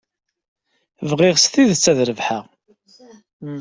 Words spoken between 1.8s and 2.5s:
ad rebḥeɣ.